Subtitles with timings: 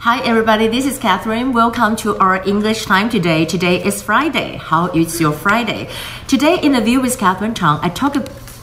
[0.00, 1.52] Hi everybody, this is Catherine.
[1.52, 3.44] Welcome to our English time today.
[3.44, 4.56] Today is Friday.
[4.56, 5.88] How is your Friday?
[6.28, 7.80] Today in the view with Catherine Chang.
[7.82, 8.14] I talk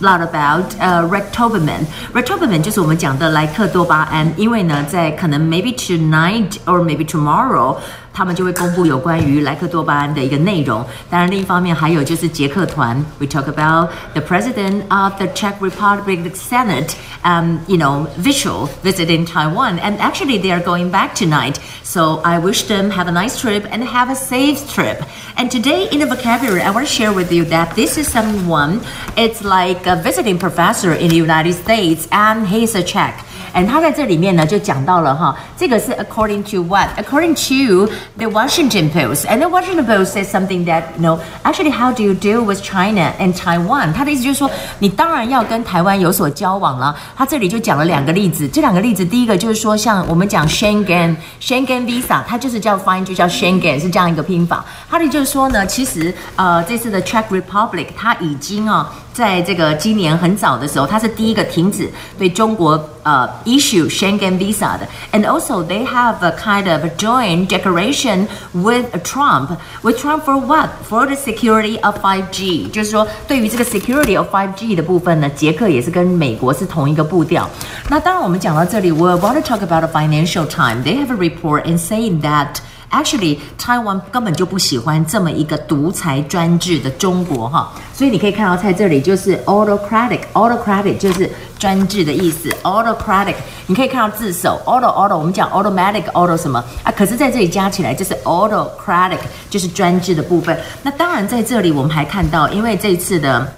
[0.00, 1.86] lot about 呃、uh, ractopamine。
[2.12, 7.76] ractopamine 就是我们讲的莱克多巴胺，因为呢，在可能 maybe tonight or maybe tomorrow。
[8.13, 10.85] 他们就会公布有关于莱克多巴胺的一个内容。
[11.09, 16.93] 当然，另一方面还有就是捷克团，we talk about the president of the Czech Republic Senate,
[17.23, 21.55] um, you know, visual visiting Taiwan, and actually they are going back tonight.
[21.83, 25.03] So I wish them have a nice trip and have a safe trip.
[25.37, 28.79] And today in the vocabulary, I want to share with you that this is someone.
[29.17, 33.23] It's like a visiting professor in the United States, and he's a Czech.
[33.52, 36.88] And 他在这里面呢就讲到了哈，这个是 according to what?
[36.96, 39.26] According to the Washington Post.
[39.26, 42.62] And the Washington Post says something that you know, actually how do you deal with
[42.62, 43.92] China and Taiwan?
[43.92, 46.94] 他的意思就是说，你当然要跟台湾有所交往了。
[47.16, 54.64] 他这里就讲了两个例子，这两个例子，第一个就是说，像我们讲 Schengen Schengen Visa，它就是叫发音就叫 Schengen，是这样一个拼法。
[54.88, 58.90] 它的就是说呢，其实呃这次的 Czech Republic 它已经啊。
[59.12, 62.78] 在这个今年很早的时候，它是第一个停止对中国
[63.09, 68.85] 呃 issue Schengen visa 的，and also they have a kind of a joint declaration with
[69.03, 77.49] Trump with Trump for what for the security of 5G，就是说对于这个 security of 5G 的部分呢，捷克也是跟美国是同一个步调。
[77.89, 80.83] 那当然我们讲到这里，we want to talk about a Financial Time.
[80.83, 82.57] They have a report in saying that.
[82.90, 96.90] Actually, Taiwan 根本就不喜欢这么一个独裁专制的中国哈，所以你可以看到在这里就是 autocratic，autocratic 就是专制的意思，autocratic 你可以看到字首 auto auto 我们讲 automatic auto 什么啊？
[96.90, 100.58] 可是在这里加起来就是 autocratic 就是专制的部分。
[100.82, 103.52] 那当然在这里我们还看到，因为这次的。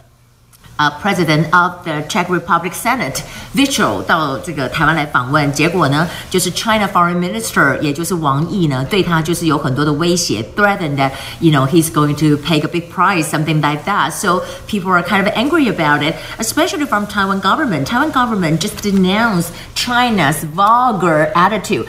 [0.82, 3.20] 呃 President of the Czech Republic Senate
[3.54, 13.24] Vystrčil 到这个台湾来访问，结果呢，就是 China Foreign Minister，也就是王毅呢，对他就是有很多的威胁，threatened that you know he's going to pay a big price
[13.24, 14.10] something like that.
[14.10, 17.86] So people are kind of angry about it, especially from Taiwan government.
[17.86, 21.86] Taiwan government just denounced China's vulgar attitude.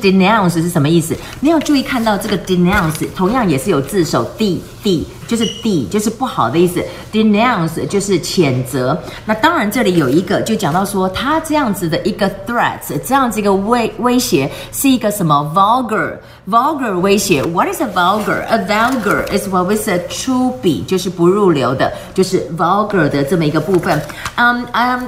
[0.00, 1.16] denounce 是什么意思？
[1.40, 4.62] 你要注意看到这个 denounce，同样也是有字首 d。
[4.86, 5.06] d。
[5.26, 6.80] 就是 d 就是不好的意思
[7.12, 8.96] ，denounce 就是谴责。
[9.24, 16.12] 那当然这里有一个就讲到说，他这样子的一个 threats，这样子一个威威胁是一个什么 vulgar
[16.48, 17.42] vulgar 威胁。
[17.42, 18.44] What is a vulgar?
[18.46, 24.00] A vulgar is what we said 粗鄙，就是不入流的，就是 vulgar 的这么一个部分。
[24.36, 24.66] Um,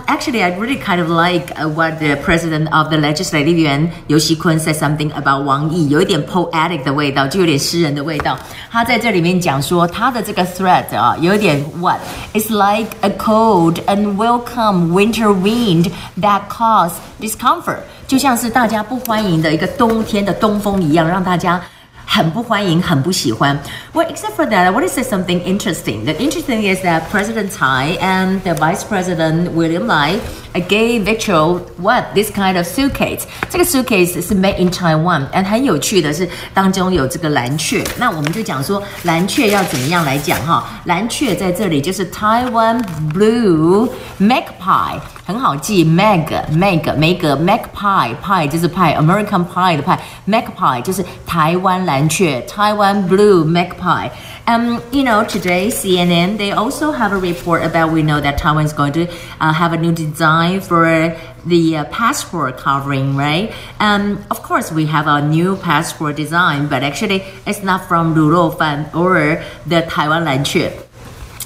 [0.09, 4.75] actually, I really kind of like what the president of the legislative yuan 尤熙坤 said
[4.75, 8.37] something about 王毅，有一点 poetic 的味道，就有点诗人的味道。
[8.69, 10.04] 他在这里面讲说他。
[10.04, 11.98] 它的这个 threat 啊，有点 what?
[12.34, 21.62] It's like a cold and welcome winter wind that cause discomfort，就像是大家不欢迎的一个冬天的东风一样，让大家。
[22.06, 23.58] 很不欢迎，很不喜欢。
[23.94, 26.04] Well, except for that, I want to say something interesting.
[26.04, 30.20] The interesting is that President Tsai and the Vice President William Lai
[30.68, 33.22] gave Victor what this kind of suitcase.
[33.50, 35.26] 这个 suitcase 是 made in Taiwan.
[35.31, 37.81] And 很有趣的是，当中有这个蓝雀。
[37.98, 40.66] 那我们就讲说蓝雀要怎么样来讲哈？
[40.84, 42.84] 蓝雀在这里就是 Taiwan
[43.14, 43.90] Blue
[44.20, 51.94] Magpie，很好记，Mag Mag 梅格 Magpie Pie 就是派 American Pie 的派，Magpie 就是台湾蓝。
[51.94, 54.09] 蓝雀 Taiwan blue magpie.
[54.49, 58.65] Um, you know, today CNN they also have a report about we know that Taiwan
[58.65, 59.07] is going to
[59.41, 61.15] uh, have a new design for
[61.45, 63.53] the uh, passport covering, right?
[63.79, 68.95] Um, of course, we have a new passport design, but actually it's not from Roufan
[68.95, 70.88] or the Taiwan 蓝雀。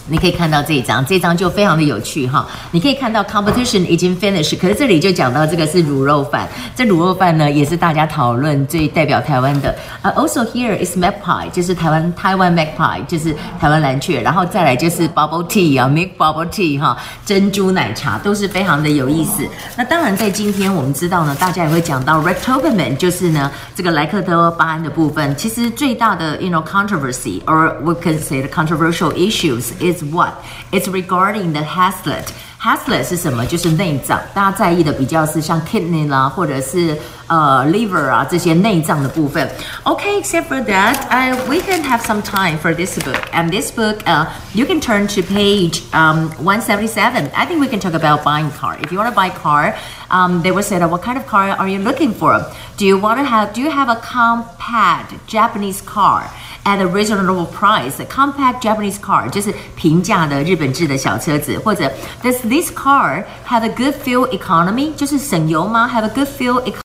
[0.09, 2.47] 你可以看到这一张，这张就非常的有趣哈。
[2.71, 6.49] 你可以看到 competition 已经 finish，可是这里就讲到这个是卤肉饭。
[6.75, 9.75] 这卤肉饭呢，也是大家讨论最代表台湾的。
[10.03, 14.21] 呃，also here is magpie，就是台湾台湾 magpie，就是台湾蓝雀。
[14.23, 19.47] 然后再来就是 bubble tea 啊，make bubble tea 哈，珍珠奶茶都是非常的有意思。
[19.77, 25.35] 那当然在今天我们知道呢，大家也会讲到 rectobamin，就是呢这个莱克多巴胺的部分。
[25.37, 30.45] 其实最大的 you know controversy or we can say the controversial issues is is what?
[30.73, 32.33] It's regarding the haslet.
[32.62, 33.46] Hazlitt 是什么？
[33.46, 36.98] 就是内脏，大家在意的比较是像 kidney 啦，或者是
[37.28, 39.48] 呃 liver 啊这些内脏的部分。
[39.84, 43.22] Okay, except for that, uh, we can have some time for this book.
[43.32, 47.30] And this book, uh, you can turn to page um, 177.
[47.36, 48.78] I think we can talk about buying car.
[48.82, 49.76] If you want to buy car,
[50.10, 52.44] um, they will say that what kind of car are you looking for?
[52.78, 53.54] Do you want to have?
[53.54, 56.24] Do you have a compact Japanese car?
[56.68, 57.96] at a reasonable price.
[58.10, 61.90] Compact Japanese car 就是平价的日本制的小车子，或者
[62.22, 64.94] Does this car have a good fuel economy？
[64.96, 65.88] 就是省油吗？
[65.88, 66.74] Have a good fuel economy？